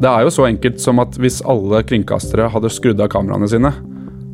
[0.00, 3.72] Det er jo så enkelt som at hvis alle kringkastere hadde skrudd av kameraene sine,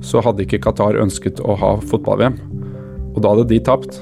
[0.04, 2.36] så hadde ikke Qatar ønsket å ha fotball-VM.
[3.16, 3.98] Og da hadde de tapt.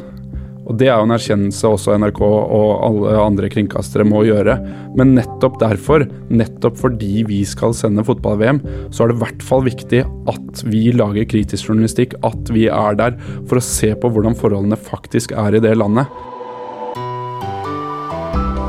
[0.64, 4.58] Og Det er jo en erkjennelse også NRK og alle andre kringkastere må gjøre.
[4.96, 8.61] Men nettopp derfor, nettopp fordi vi skal sende fotball-VM,
[8.93, 13.01] så er det i hvert fall viktig at vi lager kritisk journalistikk, at vi er
[13.01, 13.17] der
[13.49, 16.12] for å se på hvordan forholdene faktisk er i det landet.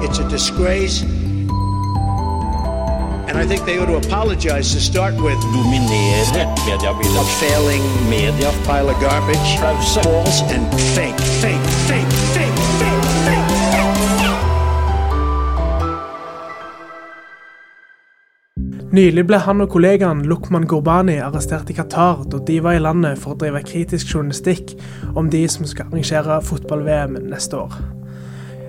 [0.06, 1.25] It's a disgrace
[5.56, 7.20] Dominere mediebildet.
[7.20, 8.50] A failing media.
[8.68, 9.50] Pile of garbage.
[9.60, 10.00] Pause.
[10.04, 13.36] False and fake, fake, fake, fake, fake, fake.
[18.96, 23.20] Nylig ble han og kollegaen Lukman Gurbani arrestert i Qatar da de var i landet
[23.20, 24.78] for å drive kritisk journalistikk
[25.20, 27.95] om de som skal arrangere fotball-VM neste år.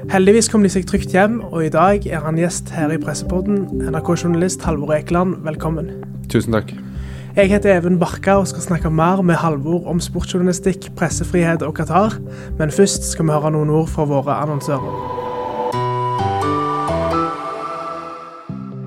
[0.07, 3.65] Heldigvis kom de seg trygt hjem, og i dag er han gjest her i Pressepodden.
[3.91, 5.89] NRK-journalist Halvor Ekeland, velkommen.
[6.31, 6.71] Tusen takk.
[7.35, 12.15] Jeg heter Even Barka og skal snakke mer med Halvor om sportsjournalistikk, pressefrihet og Qatar.
[12.55, 14.95] Men først skal vi høre noen ord fra våre annonsører.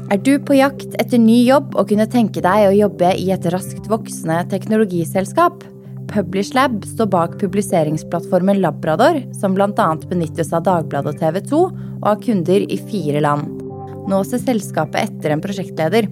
[0.09, 3.51] Er du på jakt etter ny jobb og kunne tenke deg å jobbe i et
[3.51, 5.67] raskt voksende teknologiselskap?
[6.09, 9.89] Publishlab står bak publiseringsplattformen Labrador, som bl.a.
[10.09, 11.59] benyttes av Dagbladet og TV 2,
[11.99, 13.61] og har kunder i fire land.
[14.09, 16.09] Nå ser selskapet etter en prosjektleder.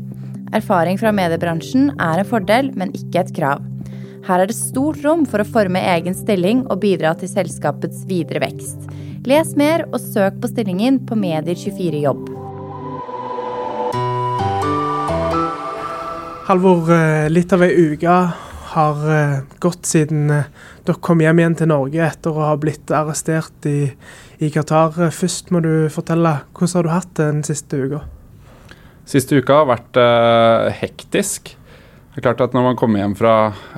[0.54, 3.66] Erfaring fra mediebransjen er en fordel, men ikke et krav.
[4.28, 8.44] Her er det stort rom for å forme egen stilling og bidra til selskapets videre
[8.46, 8.86] vekst.
[9.26, 12.28] Les mer og søk på stillingen på Medier24jobb.
[16.48, 18.20] Halvor, eh, litt av ei uke
[18.74, 20.48] har uh, gått siden uh,
[20.88, 23.90] dere kom hjem igjen til Norge etter å ha blitt arrestert i,
[24.44, 24.96] i Qatar.
[25.14, 28.04] Først må du fortelle, hvordan har du hatt den siste uka?
[29.08, 31.54] Siste uka har vært uh, hektisk.
[32.12, 33.34] Det er klart at Når man kommer hjem fra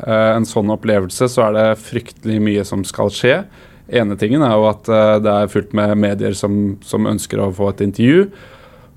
[0.07, 3.41] en sånn opplevelse, så er det fryktelig mye som skal skje.
[3.91, 4.87] ene tingen er jo at
[5.19, 8.29] det er fullt med medier som, som ønsker å få et intervju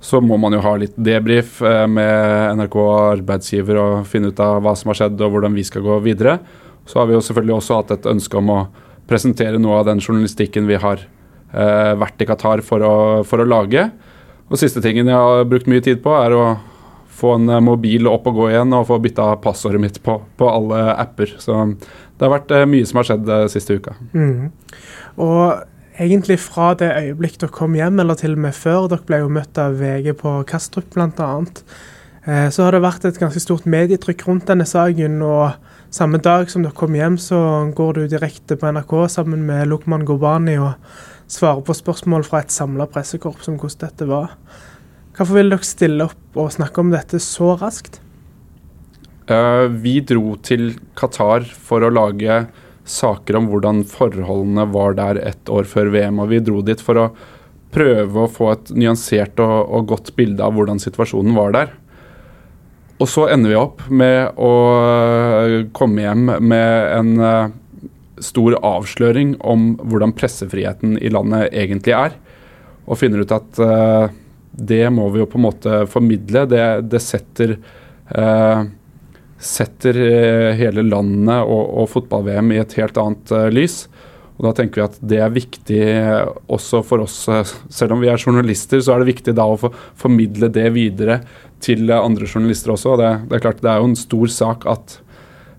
[0.03, 4.59] så må man jo ha litt debrief eh, med NRK arbeidsgiver og finne ut av
[4.65, 6.41] hva som har skjedd og hvordan vi skal gå videre.
[6.91, 8.61] Så har vi jo selvfølgelig også hatt et ønske om å
[9.07, 12.97] presentere noe av den journalistikken vi har eh, vært i Qatar for å,
[13.29, 13.87] for å, lage.
[14.51, 16.45] Og siste tingen jeg har brukt mye tid på, er å
[17.23, 20.51] få en eh, mobil opp og gå igjen og få bytta passordet mitt på, på
[20.51, 21.37] alle apper.
[21.39, 23.95] Så det har vært eh, mye som har skjedd siste uka.
[24.19, 24.51] Mm.
[25.23, 25.63] Og
[26.01, 28.89] egentlig fra det øyeblikk dere kom hjem, eller til og med før.
[28.93, 31.31] Dere ble jo møtt av VG på Kastrup bl.a.
[32.25, 35.21] Eh, så har det vært et ganske stort medietrykk rundt denne saken.
[35.27, 35.57] og
[35.93, 37.39] Samme dag som dere kom hjem, så
[37.77, 40.79] går du direkte på NRK sammen med Lukman Gobani og
[41.29, 44.37] svarer på spørsmål fra et samla pressekorps om hvordan dette var.
[45.13, 48.01] Hvorfor vil dere stille opp og snakke om dette så raskt?
[49.29, 52.41] Uh, vi dro til Qatar for å lage
[52.89, 56.19] saker om hvordan forholdene var der ett år før VM.
[56.23, 57.11] og Vi dro dit for å
[57.73, 61.73] prøve å få et nyansert og, og godt bilde av hvordan situasjonen var der.
[63.03, 67.55] Og så ender vi opp med å eh, komme hjem med en uh,
[68.23, 72.15] stor avsløring om hvordan pressefriheten i landet egentlig er.
[72.87, 74.07] Og finner ut at uh,
[74.53, 76.45] det må vi jo på en måte formidle.
[76.47, 78.63] Det, det setter uh,
[79.43, 83.85] setter eh, hele landet og, og fotball-VM i et helt annet uh, lys.
[84.39, 85.83] Og Da tenker vi at det er viktig
[86.51, 87.19] også for oss,
[87.71, 89.59] selv om vi er journalister, så er det viktig da å
[89.99, 91.21] formidle det videre
[91.63, 92.95] til andre journalister også.
[92.95, 94.97] og det, det, er klart det er jo en stor sak at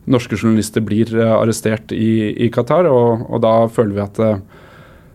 [0.10, 4.34] norske journalister blir arrestert i, i Qatar, og, og, da føler vi at det,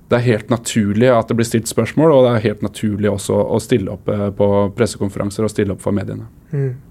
[0.06, 3.36] det, er helt naturlig at det blir stilt spørsmål, og det er helt naturlig også
[3.36, 4.08] å stille opp
[4.38, 6.30] på pressekonferanser og stille opp for mediene.
[6.54, 6.87] Mm.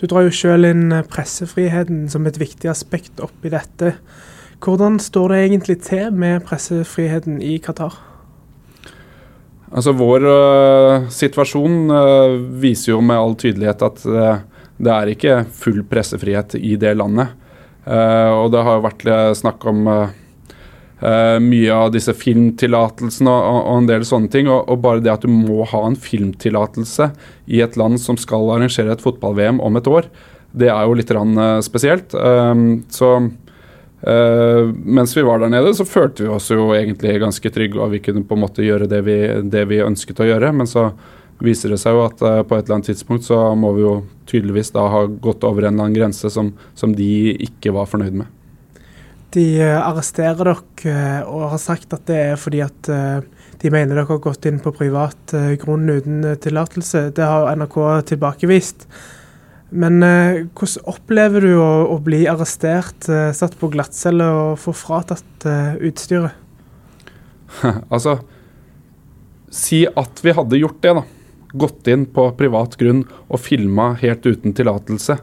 [0.00, 3.94] Du drar jo sjøl inn eh, pressefriheten som et viktig aspekt oppi dette.
[4.64, 7.98] Hvordan står det egentlig til med pressefriheten i Qatar?
[9.70, 14.40] Altså Vår uh, situasjon uh, viser jo med all tydelighet at uh,
[14.80, 17.36] det er ikke full pressefrihet i det landet.
[17.84, 19.02] og det har jo vært
[19.36, 20.08] snakk om Uh,
[21.00, 24.50] mye av disse filmtillatelsene og, og, en del sånne ting.
[24.52, 27.10] Og, og, bare det at du må ha en filmtillatelse
[27.48, 30.10] i et land som skal arrangere et fotball-VM om et år,
[30.52, 32.14] det er jo litt uh, spesielt.
[32.14, 37.54] Um, så uh, mens vi var der nede, så følte vi oss jo egentlig ganske
[37.54, 39.18] trygge, og vi kunne på en måte gjøre det vi,
[39.50, 40.52] det vi ønsket å gjøre.
[40.56, 40.90] Men så
[41.40, 43.94] viser det seg jo at på et eller annet tidspunkt så må vi jo
[44.28, 48.18] tydeligvis da ha gått over en eller annen grense som, som de ikke var fornøyd
[48.20, 48.28] med.
[49.34, 50.56] De eh, arresterer dere
[50.90, 53.20] eh, og har sagt at det er fordi at eh,
[53.60, 57.10] de mener dere har gått inn på privat grunn uten tillatelse.
[57.14, 57.76] Det har NRK
[58.08, 58.86] tilbakevist.
[59.70, 63.04] Men hvordan opplever du å, å bli arrestert,
[63.36, 65.44] satt på glattcelle og få fratatt
[65.76, 66.32] utstyret?
[67.92, 68.16] altså
[69.50, 71.04] Si at vi hadde gjort det, da.
[71.52, 75.18] Gått inn på privat grunn og filma helt uten tillatelse.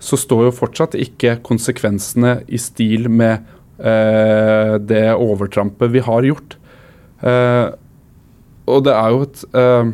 [0.00, 3.44] Så står jo fortsatt ikke konsekvensene i stil med
[3.78, 6.56] eh, det overtrampet vi har gjort.
[7.20, 7.66] Eh,
[8.70, 9.90] og det er jo et eh,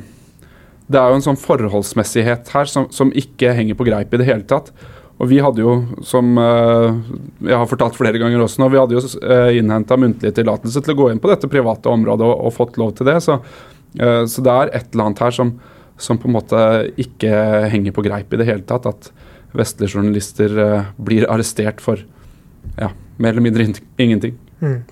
[0.86, 4.28] Det er jo en sånn forholdsmessighet her som, som, ikke henger på greip i det
[4.28, 4.70] hele tatt.
[5.16, 5.72] Og vi hadde jo,
[6.04, 6.98] som eh,
[7.48, 10.92] jeg har fortalt flere ganger også nå, vi hadde jo eh, innhenta muntlig tillatelse til
[10.92, 13.16] å gå inn på dette private området og, og fått lov til det.
[13.24, 15.54] Så, uh, så, det er et eller annet her som,
[15.96, 16.60] som, på en måte
[17.00, 17.32] ikke
[17.72, 18.90] henger på greip i det hele tatt.
[18.92, 19.08] At
[19.54, 22.02] vestlige journalister eh, blir arrestert for
[22.76, 24.36] ja, mer eller mindre ingenting.
[24.60, 24.82] Mm.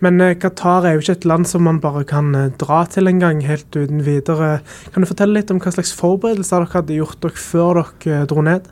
[0.00, 3.42] Men Qatar er jo ikke et land som man bare kan dra til en gang
[3.44, 4.62] helt uten videre.
[4.94, 8.44] Kan du fortelle litt om hva slags forberedelser dere hadde gjort dere før dere dro
[8.46, 8.70] ned?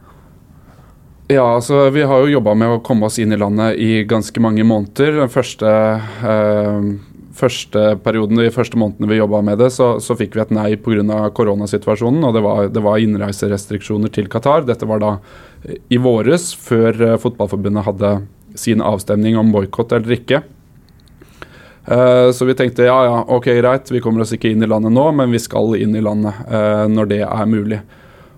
[1.29, 4.41] Ja, altså Vi har jo jobba med å komme oss inn i landet i ganske
[4.41, 5.19] mange måneder.
[5.20, 5.69] Den første,
[6.25, 6.88] eh,
[7.38, 10.69] første perioden, De første månedene vi jobba med det, så, så, fikk vi et nei
[10.76, 11.31] pga.
[11.35, 12.25] koronasituasjonen.
[12.25, 14.67] og Det var, det var innreiserestriksjoner til Qatar.
[14.69, 15.14] Dette var da
[15.90, 18.12] i våres, før eh, Fotballforbundet hadde
[18.58, 20.43] sin avstemning om boikott eller ikke.
[21.88, 24.93] Uh, så vi tenkte ja, ja, ok, greit, vi kommer oss ikke inn i landet
[24.93, 27.79] nå, men vi skal inn i landet uh, når det er mulig.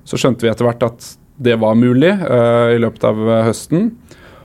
[0.06, 1.08] Så skjønte vi etter hvert at
[1.40, 3.90] det var mulig uh, i løpet av eh, høsten.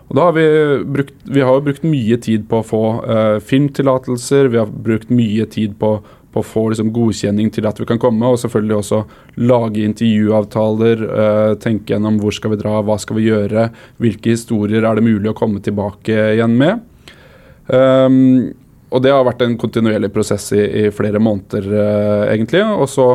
[0.06, 0.46] Og da har vi,
[0.86, 5.48] brukt, vi har brukt mye tid på å få uh, filmtillatelser, vi har brukt mye
[5.50, 5.96] tid på,
[6.34, 9.00] på å få liksom, godkjenning til at vi kan komme, og selvfølgelig også
[9.42, 13.70] lage intervjuavtaler, uh, tenke gjennom hvor skal vi dra, hva skal vi gjøre,
[14.04, 16.86] hvilke historier er det mulig å komme tilbake igjen med.
[17.66, 18.54] Um,
[18.94, 22.62] og det har vært en kontinuerlig prosess i, i flere måneder, uh, egentlig.
[22.62, 23.10] Og så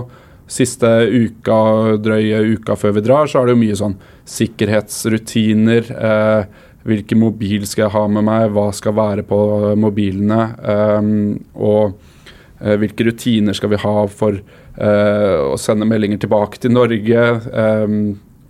[0.50, 1.58] siste uka,
[2.02, 3.96] drøye uka før vi drar, så er det jo mye sånn
[4.30, 5.92] sikkerhetsrutiner.
[5.94, 9.40] Eh, hvilken mobil skal jeg ha med meg, hva skal være på
[9.80, 10.40] mobilene?
[10.60, 11.12] Eh,
[11.60, 12.00] og
[12.60, 17.28] eh, hvilke rutiner skal vi ha for eh, å sende meldinger tilbake til Norge?
[17.52, 17.96] Eh,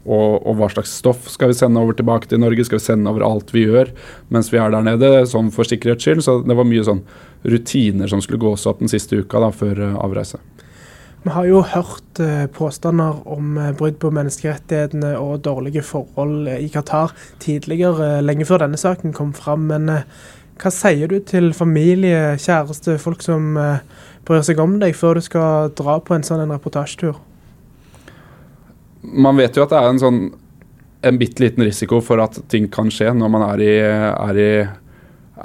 [0.01, 2.65] og, og, hva slags stoff skal vi sende over tilbake til Norge?
[2.65, 3.93] Skal vi sende over alt vi gjør
[4.33, 6.25] mens vi er der nede, sånn for sikkerhets skyld?
[6.25, 7.03] Så det var mye sånn
[7.45, 10.41] rutiner som skulle gås opp den siste uka da, før eh, avreise.
[11.21, 16.69] Vi har jo hørt eh, påstander om eh, brudd på menneskerettighetene og dårlige forhold i
[16.73, 17.13] Qatar
[17.43, 19.67] tidligere, eh, lenge før denne saken kom fram.
[19.69, 19.91] Men
[20.61, 23.53] hva sier du til familie, kjæreste, folk som
[24.29, 27.21] bryr seg om deg, før du skal dra på en sånn reportasjetur?
[29.05, 30.23] Man vet jo at det er en sånn
[31.01, 34.51] en bitte liten risiko for at ting kan skje når man er i, er i,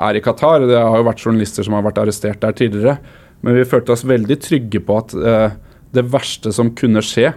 [0.08, 0.68] er i Qatar.
[0.68, 2.98] Det har jo vært journalister som har vært arrestert der tidligere.
[3.44, 5.56] Men vi følte oss veldig trygge på at uh,
[5.96, 7.34] det verste som kunne skje,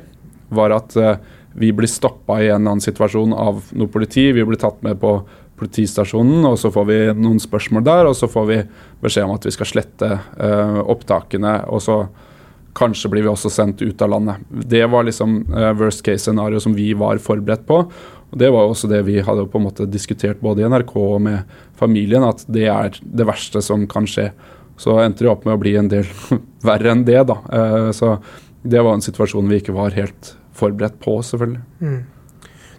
[0.55, 1.16] var at uh,
[1.58, 4.28] vi blir stoppa i en eller annen situasjon av noe politi.
[4.32, 5.19] Vi blir tatt med på
[5.58, 8.08] politistasjonen, og så får vi noen spørsmål der.
[8.10, 8.58] Og så får vi
[9.02, 11.60] beskjed om at vi skal slette uh, opptakene.
[11.72, 12.02] Og så
[12.78, 14.44] kanskje blir vi også sendt ut av landet.
[14.49, 17.82] Det var liksom uh, worst case scenario som vi var forberedt på.
[18.28, 21.20] Og Det var også det vi hadde på en måte diskutert både i NRK og
[21.25, 24.31] med familien, at det er det verste som kan skje.
[24.78, 26.06] Så endte det opp med å bli en del
[26.69, 27.40] verre enn det, da.
[27.50, 28.19] Uh, så
[28.68, 31.62] det var en situasjon vi ikke var helt forberedt på, selvfølgelig.
[31.80, 32.00] Mm.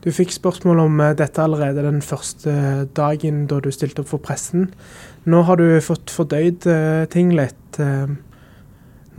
[0.04, 2.54] Du fikk spørsmål om eh, dette allerede den første
[2.96, 4.70] dagen da du stilte opp for pressen.
[5.28, 7.80] Nå har du fått fordøyd uh, ting litt.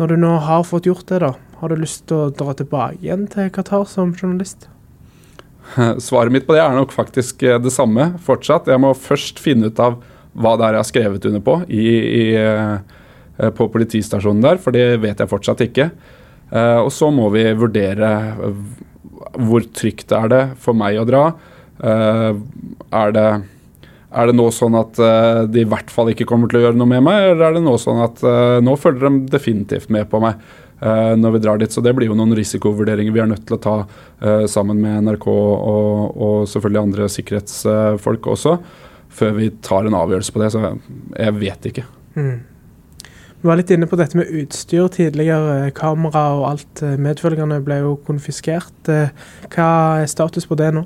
[0.00, 2.98] Når du nå har fått gjort det, da, har du lyst til å dra tilbake
[3.04, 4.64] igjen til Qatar som journalist?
[6.06, 8.72] Svaret mitt på det er nok faktisk det samme fortsatt.
[8.72, 10.00] Jeg må først finne ut av
[10.32, 12.24] hva det er jeg har skrevet under på i, i,
[13.60, 15.90] på politistasjonen der, for det vet jeg fortsatt ikke.
[16.50, 18.54] Uh, og så må vi vurdere uh,
[19.47, 21.25] hvor trygt er det for meg å dra.
[21.80, 22.40] Uh,
[22.90, 23.26] er, det,
[24.11, 24.99] er, det, nå sånn at
[25.50, 27.62] de i hvert fall ikke kommer til å gjøre noe med meg, eller er det
[27.64, 28.25] nå sånn at
[28.64, 30.42] nå følger de definitivt med på meg
[30.80, 31.71] når vi drar dit?
[31.71, 33.75] Så det blir jo noen risikovurderinger vi er nødt til å ta
[34.50, 38.57] sammen med NRK og, og selvfølgelig andre sikkerhetsfolk også,
[39.21, 40.50] før vi tar en avgjørelse på det.
[40.57, 41.87] Så jeg vet ikke.
[42.16, 42.38] Mm.
[43.40, 45.70] Vi var litt inne på dette med utstyr tidligere.
[45.76, 48.75] Kamera og alt eh, medfølgende ble jo konfiskert.
[48.92, 49.14] Eh,
[49.54, 49.68] hva
[50.02, 50.85] er status på det nå?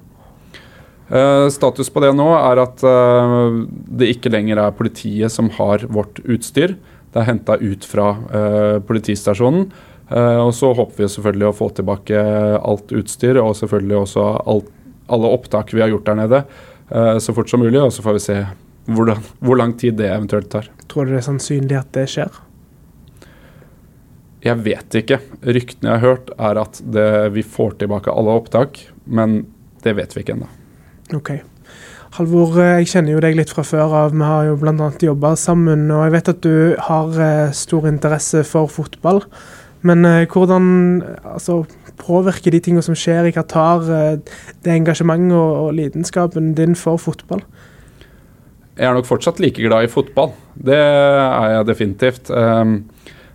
[1.05, 5.85] Uh, status på det nå er at uh, det ikke lenger er politiet som har
[5.93, 6.79] vårt utstyr.
[7.13, 9.69] Det er henta ut fra uh, politistasjonen.
[10.15, 12.19] og så håper vi selvfølgelig å få tilbake
[12.61, 14.67] alt utstyr og selvfølgelig også alt,
[15.09, 16.43] alle opptak vi har gjort der nede
[17.25, 17.81] så fort som mulig.
[17.81, 18.37] Og så får vi se
[18.85, 20.69] hvordan, hvor lang tid det eventuelt tar.
[20.93, 22.44] Tror du det er sannsynlig at det skjer?
[24.45, 25.21] Jeg vet ikke.
[25.41, 29.43] Ryktene jeg har hørt, er at det, vi får tilbake alle opptak, men
[29.85, 30.49] det vet vi ikke ennå.
[31.17, 31.33] Ok.
[32.15, 34.13] Halvor, eh, jeg kjenner jo deg litt fra før av.
[34.15, 34.91] Vi har jo bl.a.
[35.03, 39.25] jobba sammen, og jeg vet at du har eh, stor interesse for fotball.
[39.85, 40.69] Men eh, hvordan
[41.25, 41.65] altså,
[41.99, 43.89] påvirker de tingene som skjer i Qatar,
[44.21, 47.43] det engasjementet og, og lidenskapen din for fotball?
[48.75, 50.33] Jeg er nok fortsatt like glad i fotball.
[50.55, 52.31] Det er jeg definitivt.
[52.31, 52.83] Um,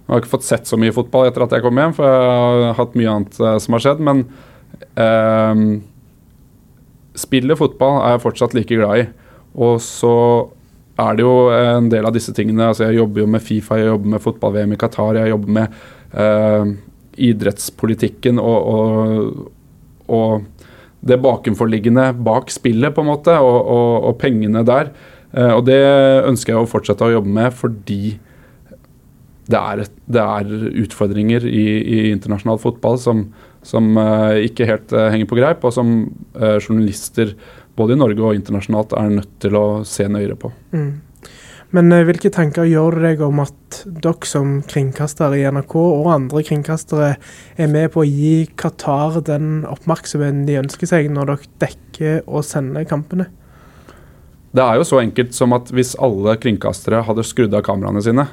[0.10, 2.30] jeg har ikke fått sett så mye fotball etter at jeg kom hjem, for jeg
[2.34, 4.00] har hatt mye annet uh, som har skjedd.
[4.01, 4.24] Men
[4.98, 5.60] eh,
[7.20, 9.04] spillet fotball er jeg fortsatt like glad i.
[9.62, 10.13] Og så
[11.00, 12.72] er det jo en del av disse tingene.
[12.72, 15.78] altså Jeg jobber jo med Fifa, jeg jobber med fotball-VM i Qatar, jeg jobber med
[16.25, 16.72] eh,
[17.30, 19.44] idrettspolitikken og, og,
[20.10, 20.66] og,
[21.06, 23.70] det bakenforliggende bak spillet, på en måte, og,
[24.10, 24.89] og pengene der.
[25.54, 25.78] og det
[26.28, 28.18] ønsker jeg å fortsette å jobbe med fordi
[29.50, 30.50] det er, det er
[30.84, 33.25] utfordringer i, i, internasjonal fotball som,
[33.65, 35.94] som uh, ikke helt uh, henger på greip, og som
[36.38, 37.34] uh, journalister
[37.79, 40.51] både i Norge og internasjonalt er nødt til å se nøyere på.
[40.75, 40.89] Mm.
[41.77, 46.41] Men hvilke tanker gjør du deg om at dere som kringkastere i NRK og andre
[46.48, 47.12] kringkastere
[47.62, 52.46] er med på å gi Qatar den oppmerksomheten de ønsker seg, når dere dekker og
[52.48, 53.29] sender kampene?
[54.50, 58.25] Det er jo så enkelt som at hvis alle kringkastere hadde skrudd av kameraene sine,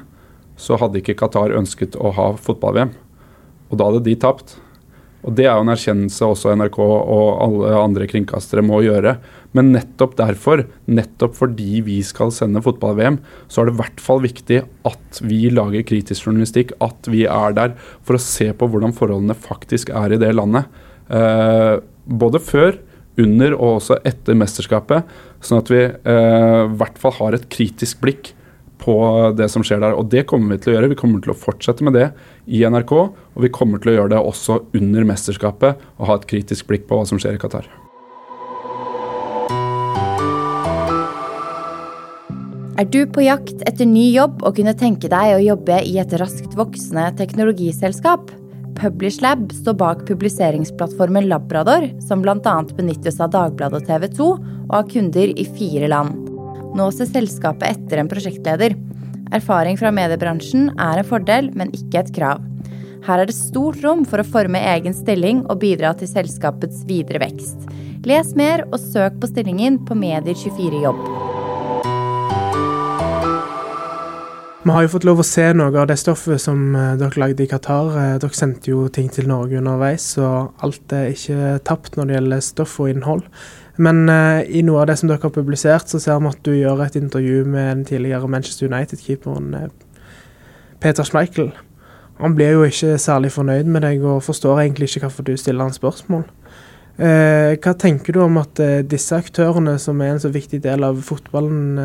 [0.57, 2.95] så hadde ikke Qatar ønsket å ha fotball-VM.
[3.69, 4.57] Og da hadde de tapt.
[5.27, 9.17] Og Det er jo en erkjennelse også NRK og alle andre kringkastere må gjøre.
[9.57, 13.17] Men nettopp derfor, nettopp fordi vi skal sende fotball-VM,
[13.51, 16.73] så er det i hvert fall viktig at vi lager kritisk journalistikk.
[16.83, 20.69] At vi er der for å se på hvordan forholdene faktisk er i det landet.
[21.09, 21.75] Eh,
[22.07, 22.77] både før,
[23.17, 25.07] under og også etter mesterskapet.
[25.41, 28.31] Sånn at vi eh, i hvert fall har et kritisk blikk
[28.81, 28.97] på
[29.37, 29.97] det som skjer der.
[29.97, 30.91] Og det kommer vi til å gjøre.
[30.93, 32.11] Vi kommer til å fortsette med det
[32.45, 32.93] i NRK.
[32.97, 36.87] Og vi kommer til å gjøre det også under mesterskapet og ha et kritisk blikk
[36.89, 37.67] på hva som skjer i Qatar.
[42.77, 46.11] Er du på jakt etter ny jobb og kunne tenke deg å jobbe i et
[46.21, 48.29] raskt voksende teknologiselskap?
[48.77, 52.57] Publishlab står bak publiseringsplattformen Labrador, som bl.a.
[52.77, 54.31] benyttes av Dagbladet og TV 2,
[54.67, 56.26] og har kunder i fire land.
[56.77, 58.75] Nå ser selskapet etter en prosjektleder.
[59.33, 62.43] Erfaring fra mediebransjen er en fordel, men ikke et krav.
[63.07, 67.23] Her er det stort rom for å forme egen stilling og bidra til selskapets videre
[67.23, 67.65] vekst.
[68.05, 71.01] Les mer og søk på stillingen på Medier24 jobb.
[74.67, 77.45] Vi har jo fått lov å se noe av det stoffet som eh, dere lagde
[77.45, 77.93] i Qatar.
[77.95, 82.17] Eh, dere sendte jo ting til Norge underveis, så alt er ikke tapt når det
[82.17, 83.23] gjelder stoff og innhold.
[83.77, 86.53] Men uh, i noe av det som dere har publisert, så ser vi at du
[86.55, 89.67] gjør et intervju med den tidligere Manchester United-keeperen uh,
[90.81, 91.51] Peter Schmeichel.
[92.17, 95.67] Han blir jo ikke særlig fornøyd med deg og forstår egentlig ikke hvorfor du stiller
[95.67, 96.25] han spørsmål.
[96.97, 98.57] Uh, hva tenker du om at
[98.89, 101.77] disse aktørene, som er en så viktig del av fotballen,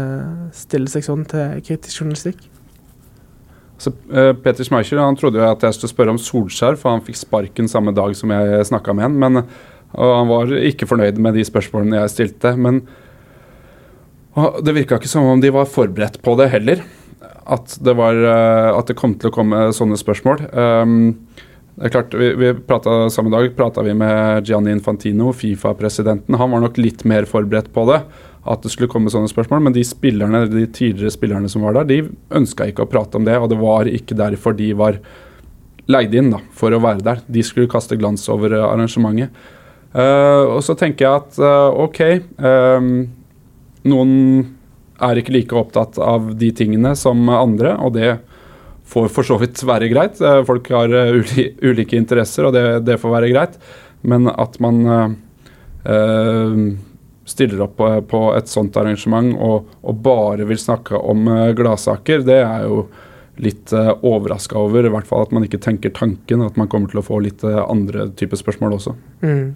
[0.56, 2.48] stiller seg sånn til kritisk journalistikk?
[3.82, 3.90] Så,
[4.44, 7.68] Peter Schmeichel han trodde jo at jeg skulle spørre om Solskjær, for han fikk sparken
[7.68, 9.16] samme dag som jeg snakka med han.
[9.18, 9.40] Men
[9.92, 12.54] og han var ikke fornøyd med de spørsmålene jeg stilte.
[12.56, 12.82] Men
[14.34, 16.82] det virka ikke som om de var forberedt på det heller.
[17.42, 20.44] At det, var, eh, at det kom til å komme sånne spørsmål.
[20.54, 20.94] Um,
[21.76, 22.52] det er klart, vi, vi
[23.10, 26.36] Samme dag prata vi med Gianni Infantino, Fifa-presidenten.
[26.38, 28.02] Han var nok litt mer forberedt på det,
[28.42, 29.64] at det skulle komme sånne spørsmål.
[29.66, 33.26] Men de spillerne, de tidligere spillerne som var der, de ønska ikke å prate om
[33.26, 33.36] det.
[33.40, 35.00] Og det var ikke derfor de var
[35.90, 37.24] leid inn da, for å være der.
[37.26, 39.34] De skulle kaste glans over arrangementet.
[39.92, 42.00] Uh, og så tenker jeg at uh, OK,
[42.40, 42.92] um,
[43.84, 44.12] noen
[45.02, 48.14] er ikke like opptatt av de tingene som andre, og det
[48.88, 50.20] får for så vidt være greit.
[50.22, 53.60] Uh, folk har uli ulike interesser, og det, det, får være greit.
[54.02, 54.80] Men at man
[57.28, 57.76] stiller opp
[58.10, 62.80] på, et sånt arrangement og, og bare vil snakke om gladsaker, det er jo
[63.42, 64.86] litt uh, overraska over.
[64.86, 67.44] I hvert fall at man ikke tenker tanken at man kommer til å få litt
[67.46, 68.96] andre typer spørsmål også.
[69.22, 69.52] Mm.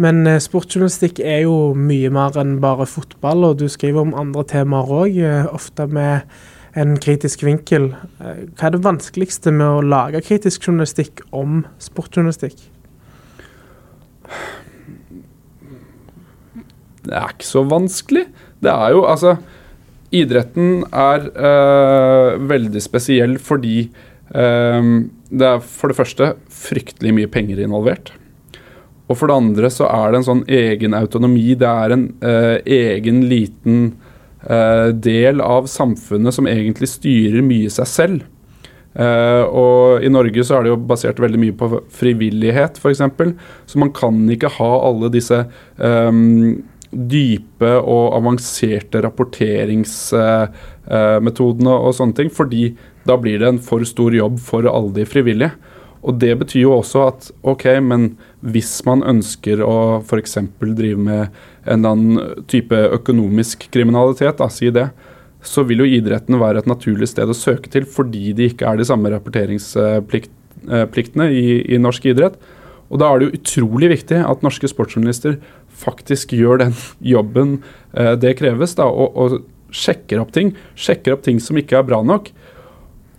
[0.00, 4.46] Men eh, sportsjournalistikk er jo mye mer enn bare fotball, og du skriver om andre
[4.48, 6.30] temaer òg, eh, ofte med
[6.78, 7.90] en kritisk vinkel.
[8.22, 12.62] Eh, hva er det vanskeligste med å lage kritisk journalistikk om sportsjournalistikk?
[17.00, 18.26] Det er ikke så vanskelig.
[18.60, 19.38] Det er jo altså
[20.10, 23.84] Idretten er øh, veldig spesiell fordi
[24.34, 24.88] øh,
[25.30, 28.10] det er for det første fryktelig mye penger involvert.
[29.10, 31.58] Og for det andre så er det en sånn egen autonomi.
[31.58, 33.80] Det er en eh, egen liten
[34.46, 38.22] eh, del av samfunnet som egentlig styrer mye seg selv.
[38.90, 42.98] Uh, og I Norge så er det jo basert veldig mye på frivillighet, f.eks.
[43.70, 45.46] Så man kan ikke ha alle disse
[45.78, 46.58] um,
[46.90, 52.74] dype og avanserte rapporteringsmetodene uh, og sånne ting, fordi
[53.06, 55.50] da blir det en for stor jobb for alle de frivillige.
[56.00, 60.38] Og Det betyr jo også at ok, men hvis man ønsker å f.eks.
[60.60, 61.28] drive med
[61.68, 64.88] en eller annen type økonomisk kriminalitet, da, si det,
[65.44, 68.76] så vil jo idretten være et naturlig sted å søke til fordi de ikke er
[68.80, 72.36] de samme rapporteringspliktene i, i norsk idrett.
[72.90, 75.34] Og Da er det jo utrolig viktig at norske sportsjournalister
[75.80, 76.72] faktisk gjør den
[77.14, 77.48] jobben
[77.94, 79.28] eh, det kreves, da, og, og,
[79.70, 80.48] sjekker opp ting.
[80.74, 82.32] Sjekker opp ting som ikke er bra nok.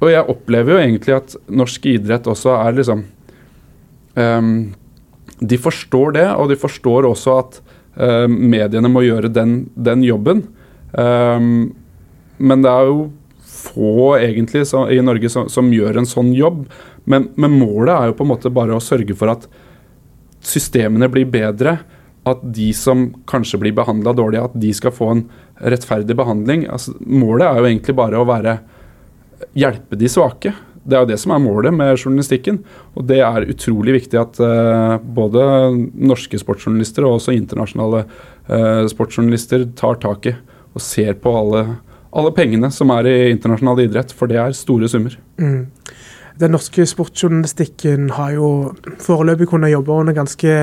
[0.01, 3.03] Og jeg opplever jo egentlig at norsk idrett også er liksom
[4.17, 4.53] um,
[5.38, 7.62] De forstår det, og de forstår også at
[7.96, 10.46] um, mediene må gjøre den, den jobben.
[10.98, 11.72] Um,
[12.41, 13.10] men det er jo
[13.62, 16.65] få egentlig så, i Norge som, som, gjør en sånn jobb.
[17.05, 19.48] Men, men, målet er jo på en måte bare å sørge for at
[20.46, 21.77] systemene blir bedre.
[22.27, 25.24] At de som kanskje blir behandla dårlig, at de skal få en
[25.62, 26.67] rettferdig behandling.
[26.70, 28.60] Altså, målet er jo egentlig bare å være
[29.58, 30.53] hjelpe de svake.
[30.81, 32.62] Det er jo det som er målet med journalistikken.
[32.98, 35.43] Og det er utrolig viktig at uh, både
[35.93, 40.36] norske sportsjournalister og også internasjonale uh, sportsjournalister tar tak i
[40.72, 41.65] og ser på alle
[42.12, 45.15] alle pengene som er i internasjonal idrett, for det er store summer.
[45.39, 45.70] Mm.
[46.39, 48.47] Den norske sportsjournalistikken har jo
[49.03, 50.53] foreløpig kunnet jobbe under ganske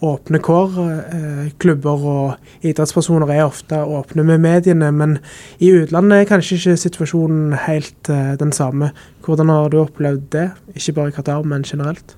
[0.00, 0.78] åpne kår.
[0.80, 5.18] Eh, klubber og idrettspersoner er ofte åpne med mediene, men
[5.60, 8.94] i utlandet er kanskje ikke situasjonen helt eh, den samme.
[9.26, 12.16] Hvordan har du opplevd det, ikke bare i Qatar, men generelt?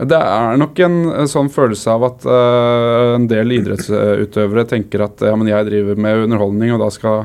[0.00, 5.34] Det er nok en sånn følelse av at uh, en del idrettsutøvere tenker at ja,
[5.36, 7.24] men jeg driver med underholdning, og da skal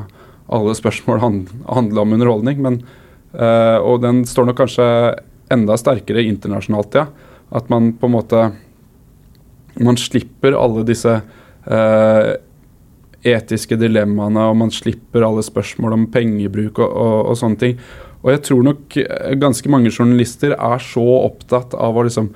[0.52, 2.58] alle spørsmål handle om underholdning.
[2.64, 2.80] Men,
[3.36, 4.86] uh, og den står nok kanskje
[5.52, 7.06] enda sterkere internasjonalt, ja.
[7.54, 8.40] At man på en måte
[9.76, 12.30] Man slipper alle disse uh,
[13.26, 17.74] etiske dilemmaene, og man slipper alle spørsmål om pengebruk og, og, og, sånne ting.
[18.24, 18.96] Og jeg tror nok
[19.42, 22.30] ganske mange journalister er så opptatt av å liksom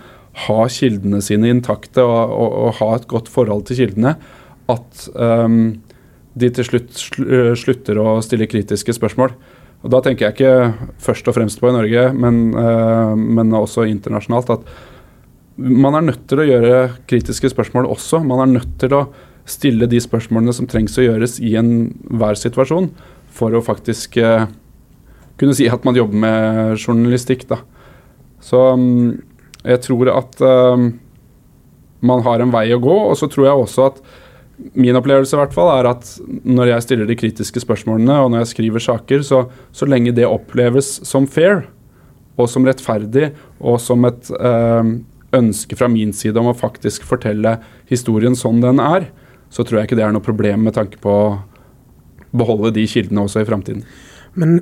[0.44, 4.14] ha kildene sine intakte og, og, og ha et godt forhold til kildene
[4.70, 5.80] at um,
[6.38, 9.34] de til slutt eh, slutter å stille kritiske spørsmål.
[9.80, 13.86] Og Da tenker jeg ikke først og fremst på i Norge, men, uh, men, også
[13.88, 14.52] internasjonalt.
[14.52, 14.66] At
[15.56, 16.76] man er nødt til å gjøre
[17.08, 18.20] kritiske spørsmål også.
[18.24, 19.06] Man er nødt til å
[19.48, 22.90] stille de spørsmålene som trengs å gjøres i enhver situasjon,
[23.32, 24.44] for å faktisk uh,
[25.40, 27.46] kunne si at man jobber med journalistikk.
[27.48, 27.62] Da.
[28.44, 29.16] Så um,
[29.64, 30.90] jeg tror at uh,
[32.04, 34.04] man har en vei å gå, og så tror jeg også at
[34.74, 36.08] min opplevelse i hvert fall er at
[36.44, 40.28] når jeg stiller de kritiske spørsmålene og når jeg skriver saker, så, så lenge det
[40.28, 41.64] oppleves som fair
[42.40, 44.92] og som rettferdig og som et øh,
[45.36, 47.58] ønske fra min side om å faktisk fortelle
[47.90, 49.10] historien sånn den er,
[49.50, 51.26] så tror jeg ikke det er noe problem med tanke på å
[52.30, 53.84] beholde de kildene også i framtiden.
[54.38, 54.60] Men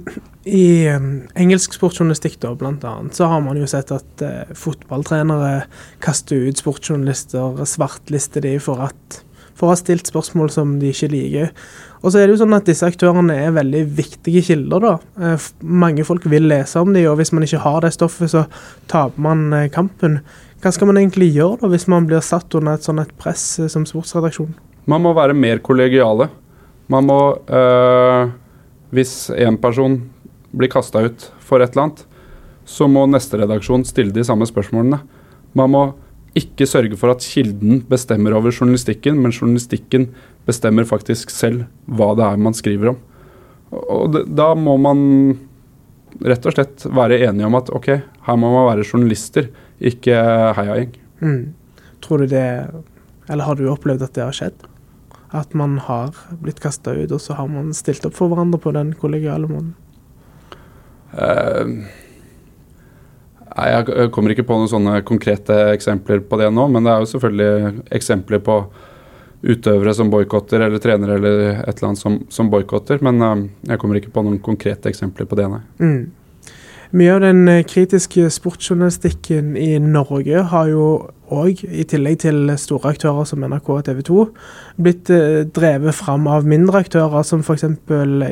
[0.49, 5.67] i um, engelsk sportsjournalistikk da, blant annet, så har man jo sett at eh, fotballtrenere
[6.05, 9.19] kaster ut sportsjournalister, svartlister de for at
[9.59, 11.53] for å ha stilt spørsmål som de ikke liker.
[11.99, 14.93] Og så er det jo sånn at disse aktørene er veldig viktige kilder, da.
[15.19, 18.45] Eh, mange folk vil lese om dem, og hvis man ikke har det stoffet, så
[18.91, 20.21] taper man eh, kampen.
[20.63, 23.71] Hva skal man egentlig gjøre da, hvis man blir satt under et sånt press eh,
[23.73, 24.55] som sportsredaksjon?
[24.89, 26.31] Man må være mer kollegiale.
[26.89, 28.31] Man må øh,
[28.89, 29.99] Hvis én person
[30.57, 32.07] blir kasta ut for et eller annet,
[32.65, 35.03] så må neste redaksjon stille de samme spørsmålene.
[35.53, 35.83] Man må
[36.37, 40.09] ikke sørge for at kilden bestemmer over journalistikken, men journalistikken
[40.49, 42.99] bestemmer faktisk selv hva det er man skriver om.
[43.71, 45.01] Og det, da må man
[46.25, 47.89] rett og slett være enige om at ok,
[48.29, 50.17] her må man være journalister, ikke
[50.59, 50.97] heiagjeng.
[51.21, 51.43] Mm.
[52.03, 52.47] Tror du det
[53.29, 54.63] Eller har du opplevd at det har skjedd?
[55.37, 58.73] At man har blitt kasta ut, og så har man stilt opp for hverandre på
[58.73, 59.75] den kollegiale måten?
[61.13, 62.08] Uh, Nei,
[63.59, 67.11] Jeg kommer ikke på noen sånne konkrete eksempler på det nå, men det er jo
[67.15, 68.61] selvfølgelig eksempler på
[69.43, 73.03] utøvere som boikotter, eller trenere eller et eller annet som, som boikotter.
[73.07, 75.61] Men uh, jeg kommer ikke på noen konkrete eksempler på det, nei.
[75.79, 76.01] Mm.
[76.89, 80.85] Mye av den eh, kritiske sportsjournalistikken i Norge har jo
[81.29, 84.23] òg, i tillegg til store aktører som NRK og TV 2,
[84.81, 87.67] blitt eh, drevet fram av mindre aktører som f.eks.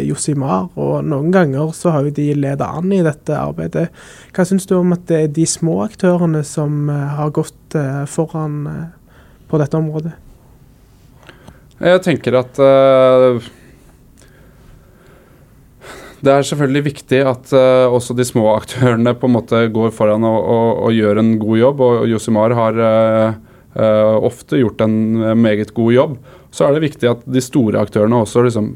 [0.06, 0.70] Josimar.
[0.72, 3.90] Og noen ganger så har jo de ledet an i dette arbeidet.
[4.32, 7.76] Hva syns du om at det er de små aktørene som eh, har gått
[8.08, 8.62] foran
[9.50, 10.16] på dette området?
[11.76, 13.52] Jeg tenker at uh
[16.26, 20.26] det er selvfølgelig viktig at uh, også de små aktørene på en måte går foran
[20.26, 21.84] og, og, og gjør en god jobb.
[21.86, 23.38] Og Josimar har uh,
[23.78, 24.96] uh, ofte gjort en
[25.38, 26.18] meget god jobb.
[26.50, 28.74] Så er det viktig at de store aktørene også liksom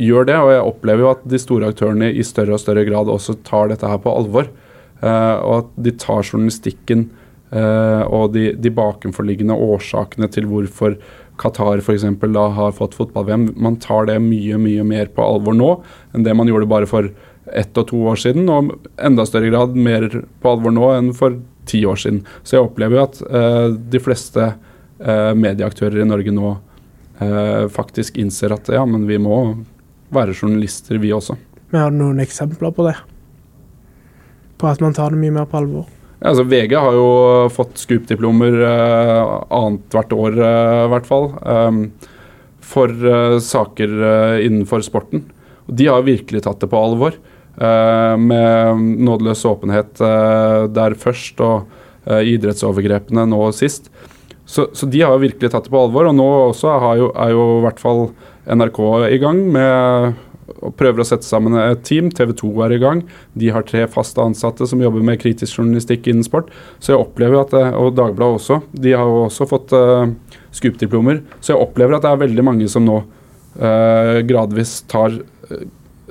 [0.00, 0.38] gjør det.
[0.40, 3.70] Og jeg opplever jo at de store aktørene i større og større grad også tar
[3.70, 4.50] dette her på alvor.
[5.00, 7.06] og at de tar journalistikken
[7.50, 10.98] og de, de bakenforliggende årsakene til hvorfor
[11.40, 12.04] Qatar f.eks.
[12.34, 13.50] da har fått fotball-VM.
[13.56, 15.72] Man tar det mye mye mer på alvor nå
[16.14, 17.10] enn det man gjorde bare for
[17.50, 20.06] ett og to år siden, og enda større grad mer
[20.42, 21.38] på alvor nå enn for
[21.70, 22.22] ti år siden.
[22.42, 26.52] Så jeg opplever jo at eh, de fleste eh, medieaktører i Norge nå
[27.24, 29.40] eh, faktisk innser at ja, men vi må
[30.14, 31.38] være journalister, vi også.
[31.70, 32.96] Men Har du noen eksempler på det?
[34.60, 35.88] På at man tar det mye mer på alvor?
[36.20, 37.10] Altså, VG har jo
[37.52, 41.30] fått Scoop-diplomer eh, annethvert år, uh, i hvert fall.
[41.40, 41.78] Eh,
[42.70, 45.24] for eh, saker uh, innenfor sporten.
[45.66, 47.18] Og de har virkelig tatt det på alvor.
[47.60, 49.98] med nådeløs åpenhet
[50.72, 51.66] der først, og
[52.08, 53.90] idrettsovergrepene nå sist.
[54.46, 56.08] Så, så, de har virkelig tatt det på alvor.
[56.08, 58.00] Og nå også jo, er jo i hvert fall
[58.48, 58.80] NRK
[59.10, 60.16] i gang med
[60.58, 62.10] og prøver å sette sammen et team.
[62.14, 63.02] TV 2 er i gang.
[63.38, 66.50] De har tre faste ansatte som jobber med kritisk journalistikk innen sport.
[66.82, 68.60] Så jeg opplever at, eh, Og Dagbladet også.
[68.72, 70.10] De har jo også fått uh,
[70.52, 71.22] Scoop-diplomer.
[71.40, 75.14] Så jeg opplever at det er veldig mange som nå uh, gradvis tar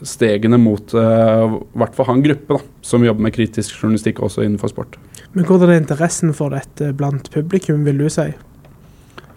[0.05, 4.45] stegene mot uh, hvert fall ha en gruppe da, som jobber med kritisk journalistikk også
[4.45, 4.99] innenfor sport.
[5.35, 8.31] Men Hvordan er interessen for dette blant publikum, vil du si?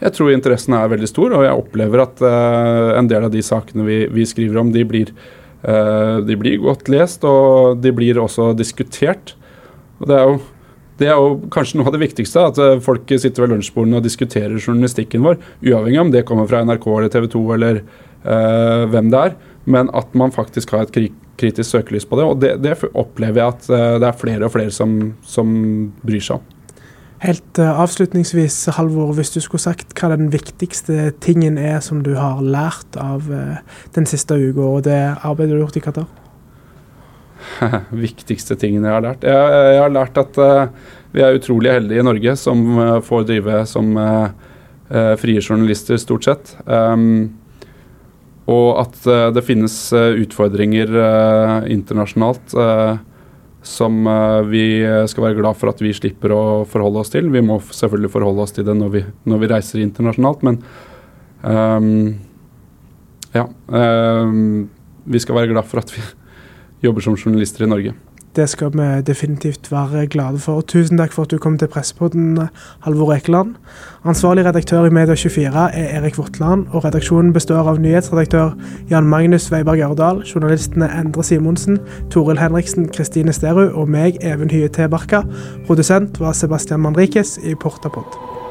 [0.03, 3.43] Jeg tror interessen er veldig stor, og jeg opplever at uh, en del av de
[3.45, 5.13] sakene vi, vi skriver om, de blir,
[5.63, 9.37] uh, de blir, godt lest, og de blir også diskutert.
[10.01, 10.41] Og det er jo
[11.01, 14.05] det er jo kanskje noe av det viktigste, at eh, folk sitter ved lunsjbordene og
[14.05, 19.09] diskuterer journalistikken vår, uavhengig om det kommer fra NRK eller TV 2 eller uh, hvem
[19.11, 19.35] det er,
[19.73, 20.95] men at man faktisk har et
[21.41, 22.29] kritisk søkelys på det.
[22.29, 23.71] Og det, det opplever jeg at
[24.05, 24.95] det er flere og flere som,
[25.27, 25.57] som
[26.05, 26.52] bryr seg om.
[27.23, 32.17] Helt uh, avslutningsvis, Halvor, hvis du skulle sagt hva den viktigste tingen er som du
[32.19, 33.61] har lært av uh,
[33.95, 36.09] den siste uka og det arbeidet du har gjort i Qatar?
[38.07, 39.27] viktigste tingen jeg har lært?
[39.29, 42.65] Jeg, jeg har lært at uh, vi er utrolig heldige i Norge som
[43.07, 43.93] får drive som
[45.21, 46.51] frie journalister, stort sett.
[46.65, 47.35] Um,
[48.49, 48.97] og at
[49.37, 50.89] det finnes utfordringer
[51.69, 52.57] internasjonalt.
[52.57, 52.97] Uh,
[53.63, 54.65] som eh, vi
[55.11, 57.31] skal være glad for at vi slipper å forholde oss til.
[57.33, 60.59] Vi må selvfølgelig forholde oss til det når vi, når vi reiser internasjonalt, men
[61.43, 61.91] um,
[63.33, 63.47] ja.
[63.69, 64.69] Um,
[65.03, 66.03] vi skal være glad for at vi
[66.87, 67.95] jobber som journalister i Norge.
[68.37, 70.61] Det skal vi definitivt være glade for.
[70.61, 72.39] Tusen takk for at du kom til Pressepodden,
[72.81, 73.55] Halvor Ekeland.
[74.05, 78.55] Ansvarlig redaktør i Media24 er Erik Votland, og redaksjonen består av nyhetsredaktør
[78.91, 81.79] Jan Magnus Weiberg Aurdal, journalistene Endre Simonsen,
[82.11, 85.23] Toril Henriksen, Kristine Sterud og meg, Even Hye Tebarka.
[85.67, 88.42] Produsent var Sebastian Manrikes i Portapod.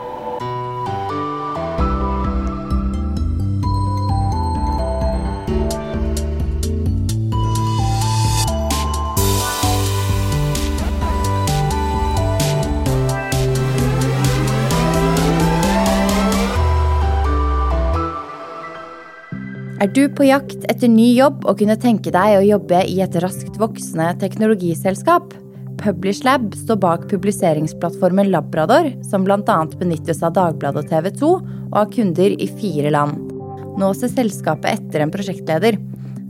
[19.81, 23.15] Er du på jakt etter ny jobb og kunne tenke deg å jobbe i et
[23.23, 25.33] raskt voksende teknologiselskap?
[25.81, 29.57] Publishlab står bak publiseringsplattformen Labrador, som bl.a.
[29.79, 31.31] benyttes av Dagbladet og TV 2,
[31.71, 33.33] og har kunder i fire land.
[33.81, 35.81] Nå ser selskapet etter en prosjektleder.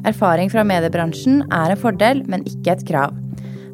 [0.08, 3.20] Erfaring fra mediebransjen er en fordel, men ikke et krav.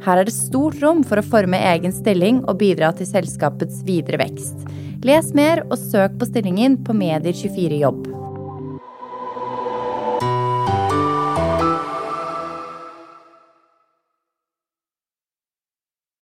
[0.01, 4.25] Her er det stort rom for å forme egen stilling og bidra til selskapets videre
[4.25, 4.71] vekst.
[5.05, 8.16] Les mer og søk på stillingen på Medier24 jobb.